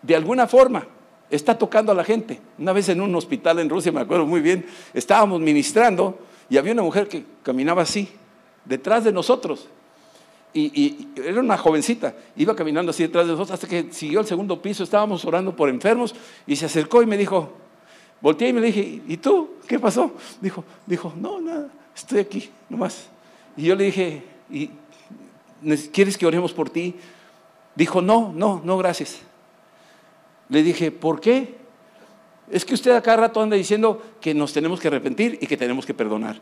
[0.02, 0.88] de alguna forma,
[1.30, 2.40] está tocando a la gente.
[2.60, 6.74] Una vez en un hospital en Rusia, me acuerdo muy bien, estábamos ministrando y había
[6.74, 8.10] una mujer que caminaba así,
[8.66, 9.68] detrás de nosotros.
[10.54, 14.62] Y, era una jovencita, iba caminando así detrás de nosotros hasta que siguió al segundo
[14.62, 16.16] piso, estábamos orando por enfermos
[16.48, 17.52] y se acercó y me dijo,
[18.22, 19.56] Volteé y me dije, ¿y tú?
[19.68, 20.14] ¿Qué pasó?
[20.42, 23.08] Dijo, dijo, no, nada, estoy aquí, nomás.
[23.58, 24.70] Y yo le dije, ¿y
[25.92, 26.96] ¿quieres que oremos por ti?
[27.76, 29.20] Dijo, no, no, no, gracias.
[30.50, 31.56] Le dije, ¿por qué?
[32.50, 35.86] Es que usted acá rato anda diciendo que nos tenemos que arrepentir y que tenemos
[35.86, 36.40] que perdonar.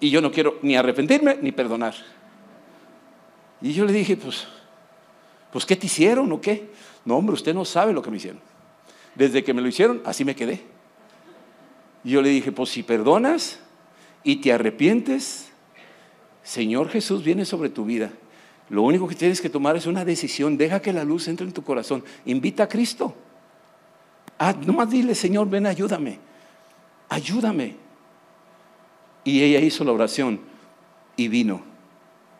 [0.00, 1.94] Y yo no quiero ni arrepentirme ni perdonar.
[3.60, 4.46] Y yo le dije, pues,
[5.52, 6.70] pues, ¿qué te hicieron o qué?
[7.04, 8.40] No, hombre, usted no sabe lo que me hicieron.
[9.14, 10.62] Desde que me lo hicieron, así me quedé.
[12.04, 13.60] Yo le dije, pues si perdonas
[14.22, 15.50] y te arrepientes,
[16.42, 18.10] Señor Jesús viene sobre tu vida.
[18.68, 20.56] Lo único que tienes que tomar es una decisión.
[20.56, 22.04] Deja que la luz entre en tu corazón.
[22.24, 23.14] Invita a Cristo.
[24.38, 26.18] Ah, nomás dile, Señor, ven, ayúdame.
[27.08, 27.76] Ayúdame.
[29.24, 30.40] Y ella hizo la oración
[31.16, 31.62] y vino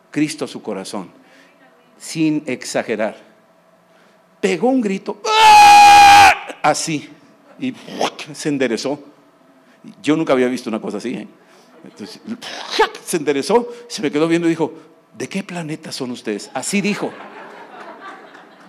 [0.09, 1.11] Cristo a su corazón,
[1.97, 3.17] sin exagerar.
[4.39, 5.21] Pegó un grito.
[5.25, 5.60] ¡Ah!
[6.61, 7.09] Así
[7.59, 7.73] y
[8.33, 8.99] se enderezó.
[10.01, 11.13] Yo nunca había visto una cosa así.
[11.13, 11.27] ¿eh?
[13.05, 14.73] Se enderezó, se me quedó viendo y dijo,
[15.17, 16.49] ¿de qué planeta son ustedes?
[16.53, 17.11] Así dijo.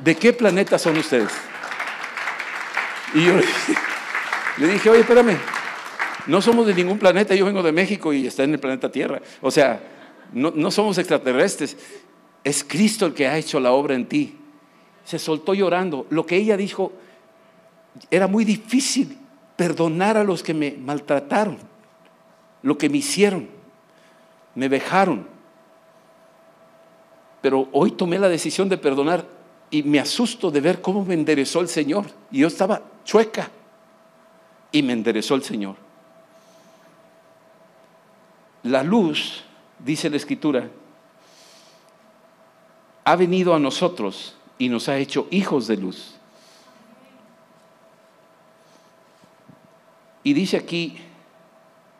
[0.02, 1.30] ¿De qué planeta son ustedes?
[3.14, 3.34] Y yo
[4.58, 5.36] le dije, oye, espérame,
[6.26, 9.20] no somos de ningún planeta, yo vengo de México y está en el planeta Tierra.
[9.40, 9.80] O sea,
[10.32, 11.76] no, no somos extraterrestres.
[12.42, 14.36] Es Cristo el que ha hecho la obra en ti.
[15.04, 16.06] Se soltó llorando.
[16.10, 16.92] Lo que ella dijo
[18.10, 19.18] era muy difícil
[19.56, 21.58] perdonar a los que me maltrataron,
[22.62, 23.48] lo que me hicieron,
[24.54, 25.26] me vejaron.
[27.40, 29.26] Pero hoy tomé la decisión de perdonar
[29.70, 32.06] y me asusto de ver cómo me enderezó el Señor.
[32.30, 33.50] Y yo estaba chueca
[34.70, 35.76] y me enderezó el Señor.
[38.62, 39.42] La luz,
[39.78, 40.68] dice la Escritura,
[43.04, 46.16] ha venido a nosotros y nos ha hecho hijos de luz.
[50.22, 50.96] Y dice aquí,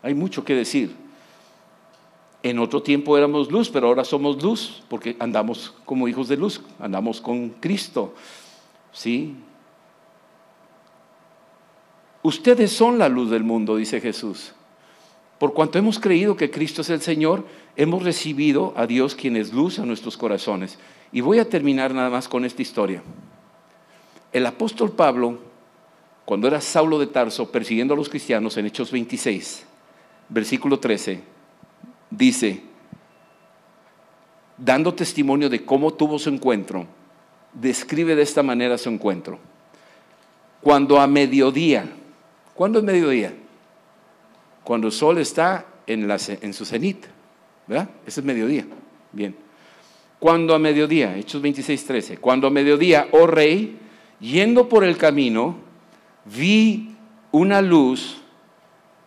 [0.03, 0.95] hay mucho que decir.
[2.43, 6.61] En otro tiempo éramos luz, pero ahora somos luz, porque andamos como hijos de luz,
[6.81, 8.15] andamos con Cristo.
[8.93, 9.37] ¿Sí?
[12.23, 14.53] Ustedes son la luz del mundo, dice Jesús.
[15.39, 17.45] Por cuanto hemos creído que Cristo es el Señor,
[17.77, 20.79] hemos recibido a Dios quien es luz a nuestros corazones.
[21.11, 23.03] Y voy a terminar nada más con esta historia.
[24.33, 25.39] El apóstol Pablo
[26.25, 29.67] cuando era Saulo de Tarso persiguiendo a los cristianos en Hechos 26,
[30.29, 31.21] versículo 13,
[32.11, 32.63] dice,
[34.57, 36.87] dando testimonio de cómo tuvo su encuentro,
[37.53, 39.39] describe de esta manera su encuentro.
[40.61, 41.87] Cuando a mediodía,
[42.55, 43.35] ¿cuándo es mediodía?
[44.63, 47.05] Cuando el sol está en, su cenit,
[47.67, 47.91] ¿verdad?
[48.07, 48.65] Ese es mediodía.
[49.11, 49.35] Bien.
[50.21, 53.77] Cuando a mediodía, Hechos 26, 13, cuando a mediodía, oh rey,
[54.21, 55.57] yendo por el camino,
[56.25, 56.95] vi
[57.31, 58.19] una luz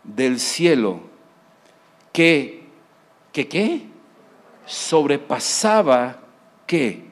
[0.03, 1.01] del cielo
[2.11, 2.63] que,
[3.31, 3.81] que qué?
[4.65, 6.19] Sobrepasaba
[6.65, 7.05] qué?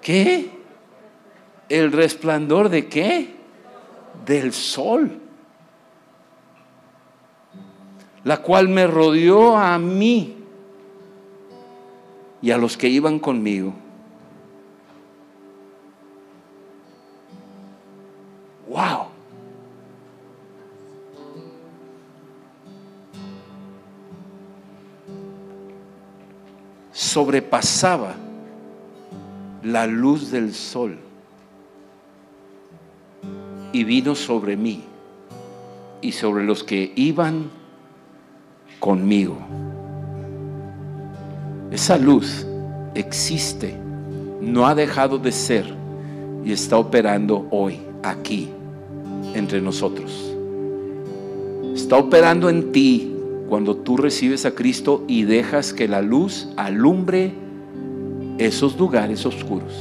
[0.00, 0.50] ¿Qué?
[1.68, 3.34] El resplandor de qué?
[4.26, 5.20] Del sol.
[8.24, 10.36] La cual me rodeó a mí
[12.40, 13.74] y a los que iban conmigo.
[18.72, 19.08] ¡Wow!
[26.90, 28.14] Sobrepasaba
[29.62, 30.98] la luz del sol
[33.72, 34.84] y vino sobre mí
[36.00, 37.50] y sobre los que iban
[38.80, 39.36] conmigo.
[41.70, 42.46] Esa luz
[42.94, 43.78] existe,
[44.40, 45.74] no ha dejado de ser
[46.42, 48.50] y está operando hoy, aquí,
[49.34, 50.32] entre nosotros.
[51.74, 53.14] Está operando en ti
[53.48, 57.32] cuando tú recibes a Cristo y dejas que la luz alumbre
[58.38, 59.72] esos lugares oscuros.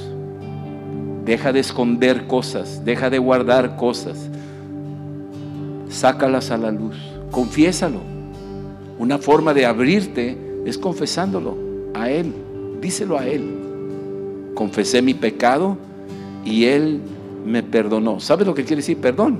[1.25, 4.29] Deja de esconder cosas, deja de guardar cosas.
[5.89, 6.95] Sácalas a la luz,
[7.31, 7.99] confiésalo.
[8.97, 11.57] Una forma de abrirte es confesándolo
[11.93, 12.33] a Él,
[12.81, 14.51] díselo a Él.
[14.53, 15.77] Confesé mi pecado
[16.45, 17.01] y Él
[17.45, 18.19] me perdonó.
[18.19, 19.39] ¿Sabes lo que quiere decir perdón?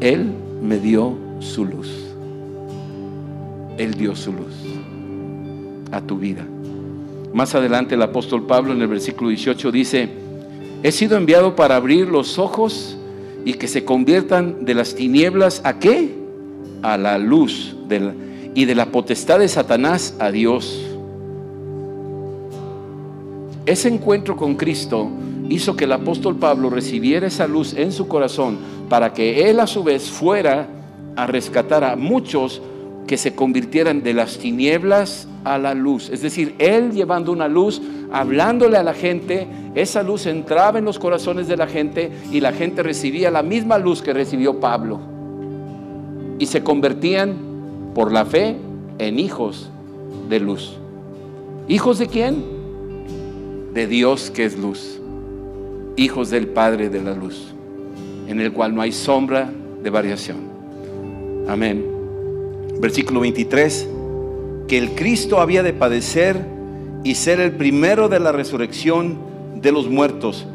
[0.00, 1.88] Él me dio su luz.
[3.76, 4.54] Él dio su luz
[5.92, 6.46] a tu vida.
[7.32, 10.08] Más adelante el apóstol Pablo en el versículo 18 dice,
[10.82, 12.96] he sido enviado para abrir los ojos
[13.44, 16.14] y que se conviertan de las tinieblas a qué?
[16.82, 17.76] A la luz
[18.54, 20.88] y de la potestad de Satanás a Dios
[23.68, 25.10] ese encuentro con Cristo
[25.48, 28.58] hizo que el apóstol Pablo recibiera esa luz en su corazón
[28.88, 30.68] para que él a su vez fuera
[31.16, 32.62] a rescatar a muchos
[33.06, 36.10] que se convirtieran de las tinieblas a la luz.
[36.10, 37.80] Es decir, él llevando una luz,
[38.12, 42.52] hablándole a la gente, esa luz entraba en los corazones de la gente y la
[42.52, 45.00] gente recibía la misma luz que recibió Pablo.
[46.38, 47.34] Y se convertían
[47.94, 48.56] por la fe
[48.98, 49.70] en hijos
[50.28, 50.76] de luz.
[51.66, 52.58] ¿Hijos de quién?
[53.78, 54.98] de Dios que es luz,
[55.98, 57.52] hijos del Padre de la luz,
[58.28, 59.50] en el cual no hay sombra
[59.82, 60.38] de variación.
[61.48, 61.84] Amén.
[62.80, 63.88] Versículo 23,
[64.68, 66.36] que el Cristo había de padecer
[67.02, 69.18] y ser el primero de la resurrección
[69.60, 70.46] de los muertos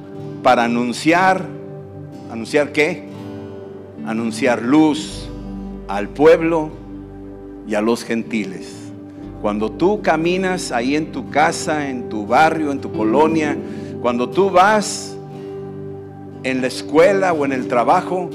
[0.44, 1.46] para anunciar,
[2.32, 3.04] anunciar qué?
[4.06, 5.30] Anunciar luz
[5.90, 6.70] al pueblo
[7.68, 8.92] y a los gentiles.
[9.42, 13.58] Cuando tú caminas ahí en tu casa, en tu barrio, en tu colonia,
[14.02, 15.12] cuando tú vas
[16.44, 18.30] en la escuela o en el trabajo,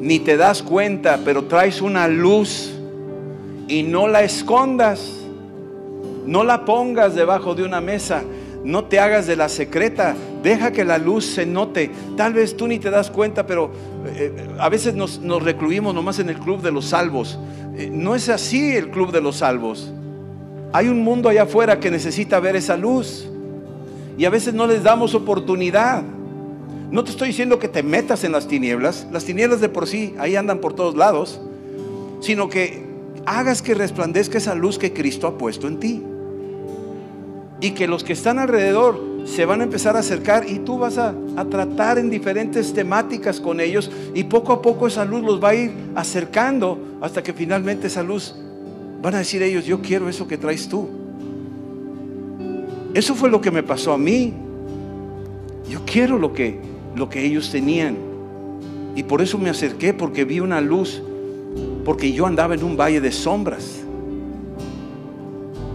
[0.00, 2.72] ni te das cuenta, pero traes una luz
[3.68, 5.20] y no la escondas,
[6.26, 8.22] no la pongas debajo de una mesa,
[8.64, 11.90] no te hagas de la secreta, deja que la luz se note.
[12.16, 13.70] Tal vez tú ni te das cuenta, pero
[14.06, 17.38] eh, a veces nos, recluimos nomás en el club de los salvos.
[17.76, 19.92] Eh, no es así el club de los salvos.
[20.72, 23.26] Hay un mundo allá afuera que necesita ver esa luz.
[24.16, 26.02] Y a veces no les damos oportunidad.
[26.90, 29.06] No te estoy diciendo que te metas en las tinieblas.
[29.12, 31.40] Las tinieblas de por sí ahí andan por todos lados.
[32.20, 32.84] Sino que
[33.26, 36.02] hagas que resplandezca esa luz que Cristo ha puesto en ti.
[37.60, 40.96] Y que los que están alrededor se van a empezar a acercar y tú vas
[40.96, 45.44] a, a, tratar en diferentes temáticas con ellos y poco a poco esa luz los
[45.44, 48.34] va a ir acercando hasta que finalmente esa luz
[49.02, 50.88] Van a decir ellos, yo quiero eso que traes tú.
[52.92, 54.34] Eso fue lo que me pasó a mí.
[55.68, 56.60] Yo quiero lo que,
[56.94, 57.96] lo que ellos tenían.
[58.96, 61.02] Y por eso me acerqué, porque vi una luz,
[61.84, 63.84] porque yo andaba en un valle de sombras.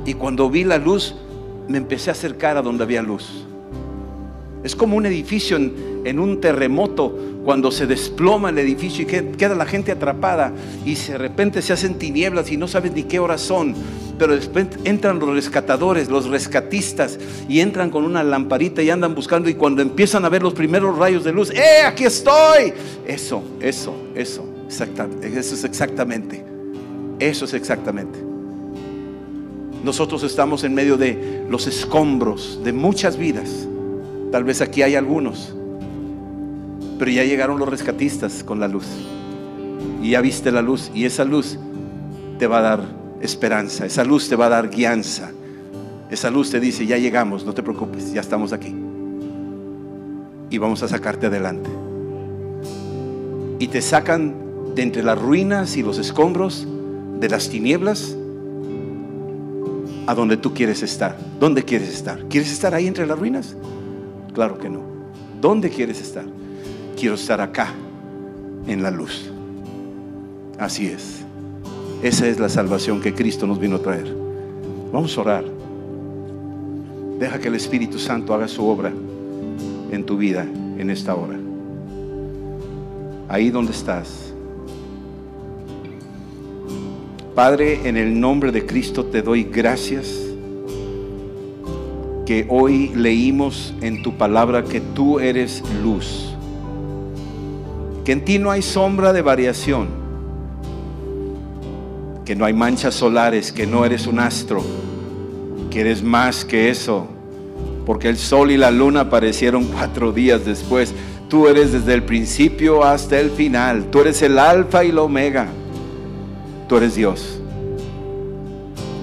[0.05, 1.15] Y cuando vi la luz,
[1.67, 3.45] me empecé a acercar a donde había luz.
[4.63, 9.53] Es como un edificio en, en un terremoto cuando se desploma el edificio y queda
[9.53, 10.51] la gente atrapada
[10.83, 13.75] y de repente se hacen tinieblas y no sabes ni qué horas son,
[14.17, 19.47] pero después entran los rescatadores, los rescatistas y entran con una lamparita y andan buscando
[19.47, 22.73] y cuando empiezan a ver los primeros rayos de luz, ¡eh, aquí estoy!
[23.05, 26.43] Eso, eso, eso, eso es exactamente.
[27.19, 28.19] Eso es exactamente.
[29.83, 33.67] Nosotros estamos en medio de los escombros de muchas vidas.
[34.31, 35.53] Tal vez aquí hay algunos.
[36.97, 38.87] Pero ya llegaron los rescatistas con la luz.
[40.01, 40.91] Y ya viste la luz.
[40.93, 41.57] Y esa luz
[42.39, 42.83] te va a dar
[43.21, 43.85] esperanza.
[43.85, 45.31] Esa luz te va a dar guianza.
[46.09, 48.75] Esa luz te dice, ya llegamos, no te preocupes, ya estamos aquí.
[50.49, 51.69] Y vamos a sacarte adelante.
[53.59, 54.35] Y te sacan
[54.75, 56.67] de entre las ruinas y los escombros,
[57.19, 58.15] de las tinieblas,
[60.05, 61.17] a donde tú quieres estar.
[61.39, 62.19] ¿Dónde quieres estar?
[62.29, 63.55] ¿Quieres estar ahí entre las ruinas?
[64.33, 64.81] Claro que no.
[65.41, 66.25] ¿Dónde quieres estar?
[66.97, 67.73] Quiero estar acá,
[68.67, 69.29] en la luz.
[70.57, 71.23] Así es.
[72.01, 74.15] Esa es la salvación que Cristo nos vino a traer.
[74.91, 75.45] Vamos a orar.
[77.19, 78.91] Deja que el Espíritu Santo haga su obra
[79.91, 80.45] en tu vida
[80.77, 81.37] en esta hora.
[83.27, 84.33] Ahí donde estás.
[87.33, 90.25] Padre, en el nombre de Cristo te doy gracias
[92.25, 96.34] que hoy leímos en tu palabra que tú eres luz,
[98.05, 99.87] que en ti no hay sombra de variación,
[102.23, 104.63] que no hay manchas solares, que no eres un astro,
[105.71, 107.07] que eres más que eso,
[107.83, 110.93] porque el sol y la luna aparecieron cuatro días después.
[111.29, 115.47] Tú eres desde el principio hasta el final, tú eres el alfa y la omega,
[116.69, 117.41] tú eres Dios.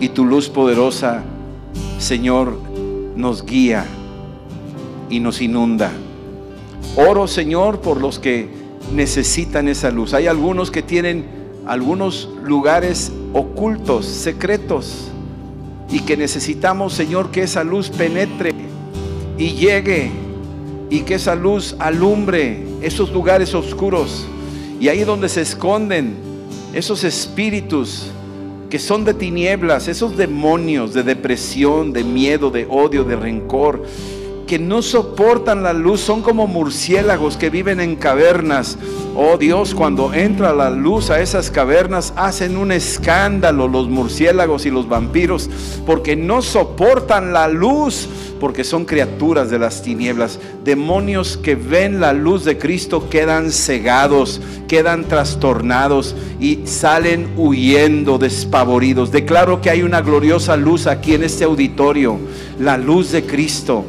[0.00, 1.24] Y tu luz poderosa,
[1.98, 2.56] Señor,
[3.16, 3.84] nos guía
[5.10, 5.90] y nos inunda.
[6.96, 8.61] Oro, Señor, por los que
[8.92, 10.14] necesitan esa luz.
[10.14, 11.26] Hay algunos que tienen
[11.66, 15.08] algunos lugares ocultos, secretos,
[15.90, 18.52] y que necesitamos, Señor, que esa luz penetre
[19.36, 20.10] y llegue
[20.88, 24.26] y que esa luz alumbre esos lugares oscuros
[24.80, 26.14] y ahí donde se esconden
[26.72, 28.10] esos espíritus
[28.68, 33.84] que son de tinieblas, esos demonios de depresión, de miedo, de odio, de rencor,
[34.52, 38.76] que no soportan la luz, son como murciélagos que viven en cavernas.
[39.16, 44.70] Oh Dios, cuando entra la luz a esas cavernas, hacen un escándalo los murciélagos y
[44.70, 45.48] los vampiros,
[45.86, 48.06] porque no soportan la luz,
[48.40, 50.38] porque son criaturas de las tinieblas.
[50.64, 59.12] Demonios que ven la luz de Cristo quedan cegados, quedan trastornados y salen huyendo despavoridos.
[59.12, 62.18] Declaro que hay una gloriosa luz aquí en este auditorio,
[62.58, 63.86] la luz de Cristo,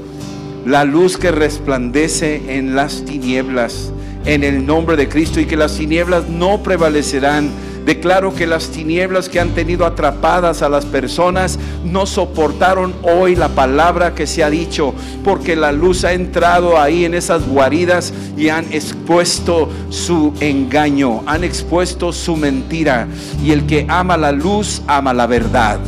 [0.66, 3.92] la luz que resplandece en las tinieblas,
[4.26, 7.50] en el nombre de Cristo y que las tinieblas no prevalecerán
[7.86, 13.50] Declaro que las tinieblas que han tenido atrapadas a las personas no soportaron hoy la
[13.50, 14.94] palabra que se ha dicho,
[15.24, 21.44] porque la luz ha entrado ahí en esas guaridas y han expuesto su engaño, han
[21.44, 23.08] expuesto su mentira.
[23.44, 25.80] Y el que ama la luz, ama la verdad.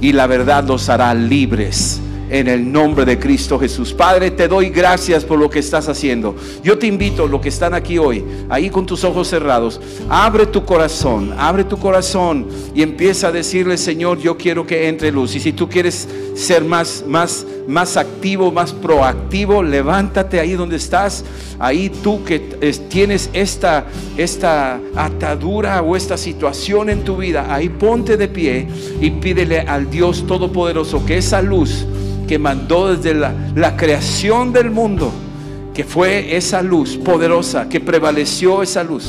[0.00, 2.00] Y la verdad los hará libres
[2.34, 3.92] en el nombre de Cristo Jesús.
[3.92, 6.34] Padre, te doy gracias por lo que estás haciendo.
[6.64, 10.64] Yo te invito, los que están aquí hoy, ahí con tus ojos cerrados, abre tu
[10.64, 15.36] corazón, abre tu corazón y empieza a decirle, Señor, yo quiero que entre luz.
[15.36, 21.24] Y si tú quieres ser más, más, más activo, más proactivo, levántate ahí donde estás.
[21.60, 22.40] Ahí tú que
[22.88, 28.66] tienes esta, esta atadura o esta situación en tu vida, ahí ponte de pie
[29.00, 31.86] y pídele al Dios Todopoderoso que esa luz
[32.26, 35.12] que mandó desde la, creación del mundo,
[35.72, 39.08] que fue esa luz poderosa, que prevaleció esa luz,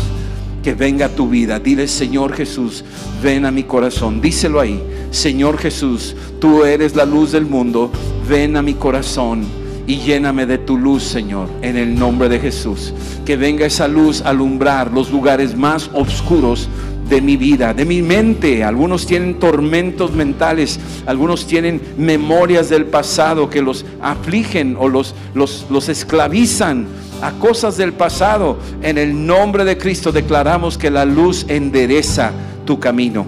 [0.63, 1.59] que venga a tu vida.
[1.59, 2.83] Dile, Señor Jesús,
[3.21, 4.21] ven a mi corazón.
[4.21, 7.91] Díselo ahí, Señor Jesús, tú eres la luz del mundo,
[8.27, 9.45] ven a mi corazón
[9.87, 12.93] y lléname de tu luz, Señor, en el nombre de Jesús.
[13.25, 16.67] Que venga esa luz a alumbrar los lugares más oscuros
[17.09, 18.63] de mi vida, de mi mente.
[18.63, 25.65] Algunos tienen tormentos mentales, algunos tienen memorias del pasado que los afligen o los, los,
[25.69, 26.87] los esclavizan
[27.21, 28.57] a cosas del pasado.
[28.81, 32.31] En el nombre de Cristo declaramos que la luz endereza
[32.65, 33.25] tu camino.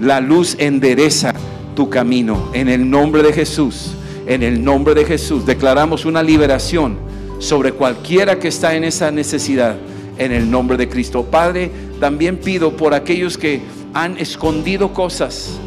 [0.00, 1.34] La luz endereza
[1.74, 2.50] tu camino.
[2.52, 3.92] En el nombre de Jesús,
[4.26, 6.98] en el nombre de Jesús, declaramos una liberación
[7.38, 9.76] sobre cualquiera que está en esa necesidad.
[10.20, 11.24] En el nombre de Cristo.
[11.24, 13.62] Padre, también pido por aquellos que
[13.94, 15.58] han escondido cosas,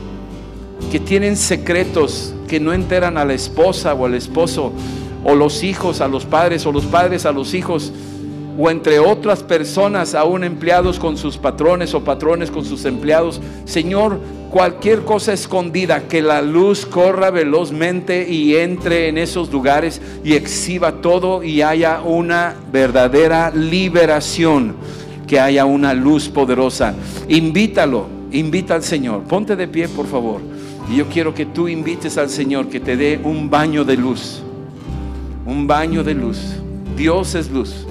[0.92, 4.72] que tienen secretos, que no enteran a la esposa o al esposo,
[5.24, 7.92] o los hijos a los padres, o los padres a los hijos,
[8.58, 13.42] o entre otras personas, aún empleados con sus patrones o patrones con sus empleados.
[13.66, 20.34] Señor, cualquier cosa escondida, que la luz corra velozmente y entre en esos lugares y
[20.34, 24.76] exhiba todo y haya una verdadera liberación
[25.28, 26.94] que haya una luz poderosa.
[27.28, 29.24] Invítalo, Invita al Señor.
[29.24, 30.42] Ponte de pie, por favor.
[30.92, 34.42] Y yo quiero que tú invites al Señor que te dé un baño de luz.
[35.46, 36.40] Un baño de luz.
[36.98, 37.86] Dios es luz.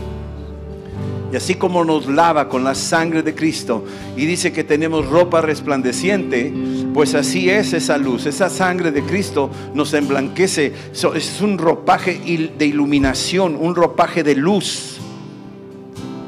[1.33, 3.87] Y así como nos lava con la sangre de Cristo
[4.19, 6.53] y dice que tenemos ropa resplandeciente,
[6.93, 8.27] pues así es esa luz.
[8.27, 10.75] Esa sangre de Cristo nos emblanquece.
[10.93, 12.21] Es un ropaje
[12.59, 14.99] de iluminación, un ropaje de luz.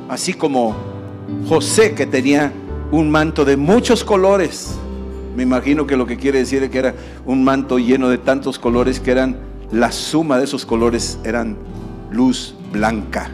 [0.08, 0.74] Así como
[1.46, 2.50] José que tenía
[2.90, 4.74] un manto de muchos colores.
[5.36, 6.94] Me imagino que lo que quiere decir es que era
[7.26, 9.36] un manto lleno de tantos colores que eran
[9.70, 11.58] la suma de esos colores eran
[12.10, 13.30] luz blanca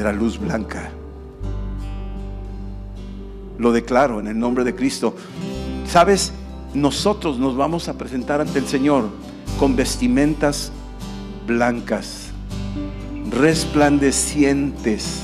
[0.00, 0.90] era luz blanca.
[3.58, 5.14] Lo declaro en el nombre de Cristo.
[5.86, 6.32] Sabes,
[6.72, 9.10] nosotros nos vamos a presentar ante el Señor
[9.58, 10.72] con vestimentas
[11.46, 12.30] blancas,
[13.30, 15.20] resplandecientes,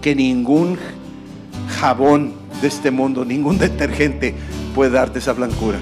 [0.00, 0.78] que ningún
[1.80, 4.34] jabón de este mundo, ningún detergente
[4.74, 5.78] puede darte esa blancura.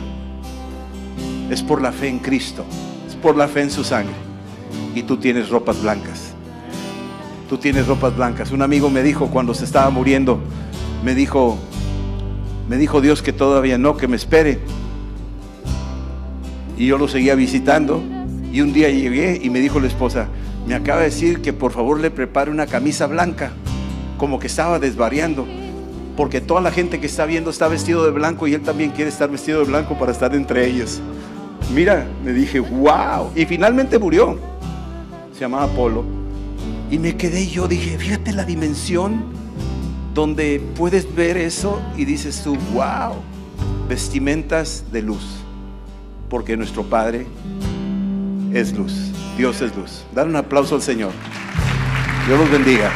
[1.51, 2.65] Es por la fe en Cristo,
[3.07, 4.15] es por la fe en su sangre.
[4.95, 6.24] Y tú tienes ropas blancas
[7.49, 8.51] tú tienes ropas blancas.
[8.51, 10.41] Un amigo me dijo cuando se estaba muriendo,
[11.05, 11.59] me dijo,
[12.69, 14.59] me dijo Dios que todavía no, que me espere.
[16.77, 18.03] Y yo lo seguía visitando.
[18.53, 20.29] Y un día llegué y me dijo la esposa,
[20.67, 23.51] me acaba de decir que por favor le prepare una camisa blanca,
[24.17, 25.45] como que estaba desvariando,
[26.17, 29.11] porque toda la gente que está viendo está vestido de blanco y él también quiere
[29.11, 31.01] estar vestido de blanco para estar entre ellos.
[31.75, 33.33] Mira, me dije, wow.
[33.35, 34.39] Y finalmente murió.
[35.33, 36.24] Se llamaba Polo.
[36.95, 39.25] Y me quedé yo, dije, fíjate la dimensión
[40.15, 43.17] donde puedes ver eso y dices tú, wow,
[43.89, 45.25] vestimentas de luz,
[46.31, 47.27] porque nuestro Padre
[48.53, 50.05] es luz, Dios es luz.
[50.15, 51.11] Dar un aplauso al Señor.
[52.29, 52.93] Dios los bendiga.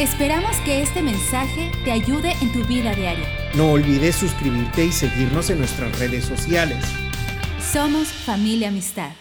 [0.00, 3.28] Esperamos que este mensaje te ayude en tu vida diaria.
[3.54, 6.84] No olvides suscribirte y seguirnos en nuestras redes sociales.
[7.60, 9.12] Somos familia amistad.